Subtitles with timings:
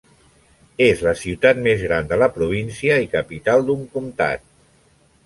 [0.85, 4.49] És la ciutat més gran de la província i capital d'un comtat.